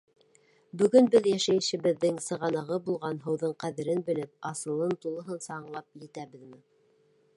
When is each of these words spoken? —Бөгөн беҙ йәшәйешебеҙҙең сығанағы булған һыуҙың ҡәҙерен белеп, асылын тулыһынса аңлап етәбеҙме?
—Бөгөн 0.81 1.09
беҙ 1.15 1.27
йәшәйешебеҙҙең 1.31 2.17
сығанағы 2.29 2.79
булған 2.87 3.19
һыуҙың 3.27 3.55
ҡәҙерен 3.65 4.01
белеп, 4.09 4.33
асылын 4.53 4.97
тулыһынса 5.05 5.55
аңлап 5.59 6.05
етәбеҙме? 6.09 6.65